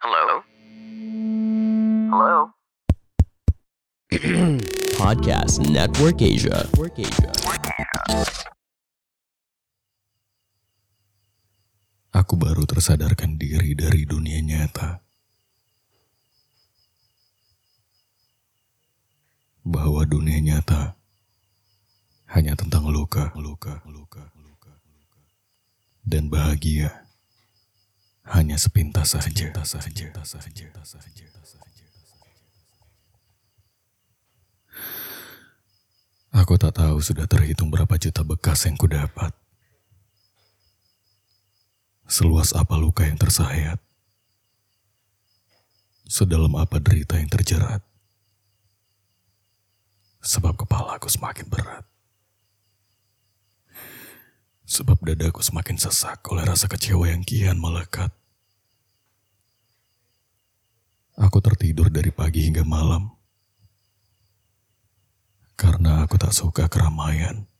[0.00, 0.40] Hello?
[2.08, 2.56] Hello?
[4.96, 6.64] Podcast Network Asia.
[6.64, 7.28] Network Asia.
[12.16, 15.04] Aku baru tersadarkan diri dari dunia nyata.
[19.68, 20.96] Bahwa dunia nyata
[22.32, 25.20] hanya tentang luka, luka, luka, luka, luka.
[26.08, 27.09] Dan bahagia
[28.28, 31.26] hanya sepintas saja, saja, saja, saja, saja.
[36.30, 39.34] Aku tak tahu sudah terhitung berapa juta bekas yang kudapat.
[42.06, 43.82] Seluas apa luka yang tersayat.
[46.06, 47.82] Sedalam apa derita yang terjerat.
[50.22, 51.86] Sebab kepalaku semakin berat.
[54.70, 58.14] Sebab dadaku semakin sesak oleh rasa kecewa yang kian melekat.
[61.18, 63.10] Aku tertidur dari pagi hingga malam.
[65.58, 67.50] Karena aku tak suka keramaian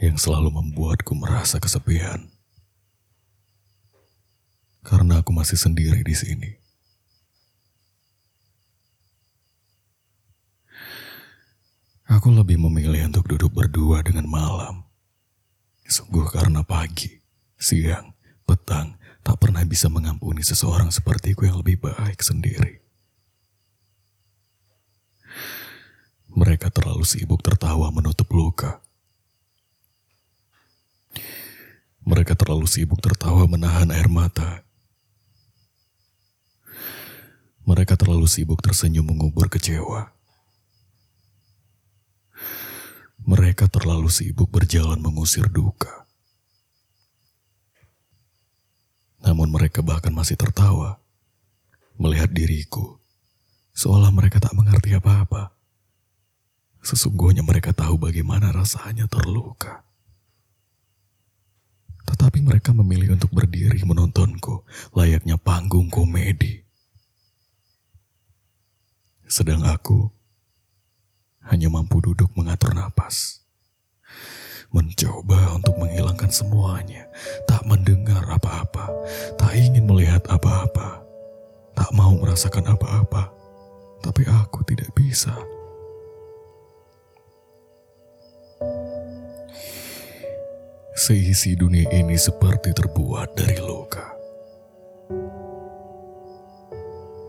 [0.00, 2.32] yang selalu membuatku merasa kesepian.
[4.80, 6.50] Karena aku masih sendiri di sini.
[12.08, 14.91] Aku lebih memilih untuk duduk berdua dengan malam.
[15.92, 17.20] Sungguh karena pagi,
[17.60, 18.16] siang,
[18.48, 22.80] petang tak pernah bisa mengampuni seseorang sepertiku yang lebih baik sendiri.
[26.32, 28.80] Mereka terlalu sibuk tertawa menutup luka.
[32.08, 34.64] Mereka terlalu sibuk tertawa menahan air mata.
[37.68, 40.08] Mereka terlalu sibuk tersenyum mengubur kecewa.
[43.52, 46.08] Mereka terlalu sibuk berjalan mengusir duka.
[49.20, 50.96] Namun mereka bahkan masih tertawa
[52.00, 52.96] melihat diriku,
[53.76, 55.52] seolah mereka tak mengerti apa-apa.
[56.80, 59.84] Sesungguhnya mereka tahu bagaimana rasanya terluka.
[62.08, 64.64] Tetapi mereka memilih untuk berdiri menontonku
[64.96, 66.64] layaknya panggung komedi.
[69.28, 70.08] Sedang aku
[71.52, 73.41] hanya mampu duduk mengatur napas.
[74.72, 77.04] Mencoba untuk menghilangkan semuanya,
[77.44, 78.88] tak mendengar apa-apa,
[79.36, 81.04] tak ingin melihat apa-apa,
[81.76, 83.28] tak mau merasakan apa-apa,
[84.00, 85.36] tapi aku tidak bisa.
[90.92, 94.06] Seisi dunia ini seperti terbuat dari luka.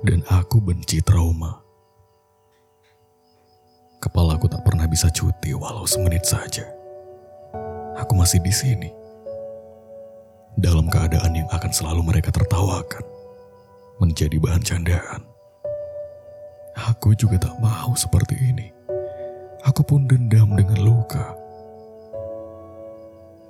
[0.03, 1.62] Dan aku benci trauma.
[4.03, 6.68] Kepalaku tak pernah bisa cuti walau semenit saja.
[8.03, 8.91] Aku masih di sini.
[10.59, 13.00] Dalam keadaan yang akan selalu mereka tertawakan.
[14.03, 15.24] Menjadi bahan candaan.
[16.75, 18.68] Aku juga tak mau seperti ini.
[19.64, 21.40] Aku pun dendam dengan luka.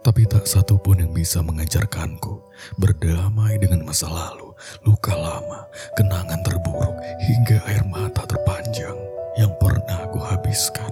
[0.05, 2.45] Tapi tak satu pun yang bisa mengajarkanku
[2.77, 4.53] berdamai dengan masa lalu,
[4.85, 5.65] luka lama,
[5.97, 6.93] kenangan terburuk,
[7.25, 10.91] hingga air mata terpanjang yang pernah aku habiskan.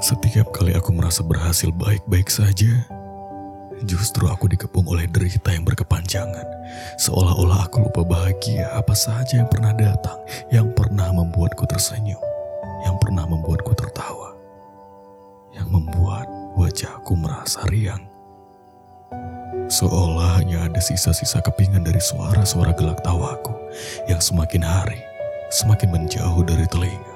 [0.00, 2.84] Setiap kali aku merasa berhasil baik-baik saja,
[3.88, 6.44] justru aku dikepung oleh derita yang berkepanjangan.
[7.00, 10.20] Seolah-olah aku lupa bahagia apa saja yang pernah datang,
[10.52, 12.20] yang pernah membuatku tersenyum,
[12.84, 14.36] yang pernah membuatku tertawa,
[15.56, 18.04] yang membuat wajahku merasa riang.
[19.66, 23.50] Seolah hanya ada sisa-sisa kepingan dari suara-suara gelak tawaku
[24.06, 25.15] yang semakin hari
[25.50, 27.14] semakin menjauh dari telinga.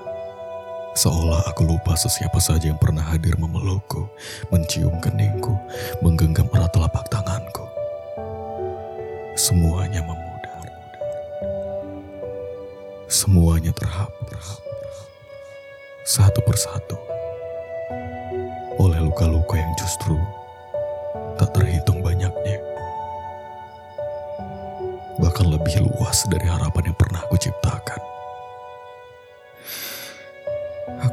[0.95, 4.11] Seolah aku lupa sesiapa saja yang pernah hadir memelukku,
[4.51, 5.55] mencium keningku,
[6.03, 7.63] menggenggam erat telapak tanganku.
[9.39, 10.67] Semuanya memudar.
[13.07, 14.61] Semuanya terhapus.
[16.03, 16.99] Satu persatu
[18.83, 20.19] oleh luka-luka yang justru
[21.39, 22.59] tak terhitung banyaknya.
[25.21, 27.40] Bahkan lebih luas dari harapan yang pernah aku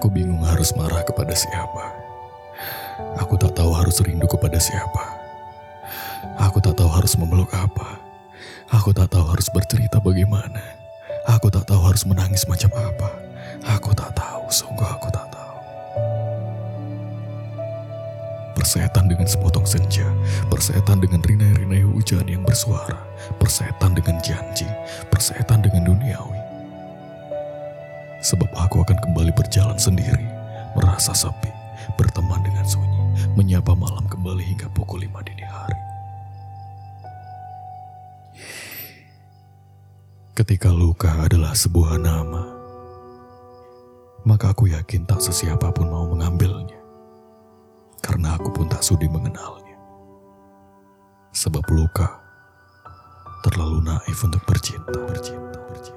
[0.07, 1.83] Aku bingung harus marah kepada siapa.
[3.19, 5.03] Aku tak tahu harus rindu kepada siapa.
[6.39, 7.99] Aku tak tahu harus memeluk apa.
[8.71, 10.63] Aku tak tahu harus bercerita bagaimana.
[11.27, 13.19] Aku tak tahu harus menangis macam apa.
[13.75, 15.59] Aku tak tahu, sungguh aku tak tahu.
[18.55, 20.07] Persetan dengan sepotong senja,
[20.47, 22.95] persetan dengan rinai-rinai hujan yang bersuara,
[23.43, 24.71] persetan dengan janji,
[25.11, 26.36] persetan dengan duniawi.
[28.17, 30.25] Sebab aku akan kembali berjalan sendiri,
[30.73, 31.53] merasa sepi,
[31.97, 33.03] berteman dengan sunyi,
[33.37, 35.77] menyapa malam kembali hingga pukul lima dini hari.
[40.37, 42.45] Ketika luka adalah sebuah nama,
[44.21, 46.77] maka aku yakin tak sesiapapun mau mengambilnya.
[48.01, 49.77] Karena aku pun tak sudi mengenalnya.
[51.33, 52.21] Sebab luka
[53.41, 55.96] terlalu naif untuk bercinta, bercinta, bercinta.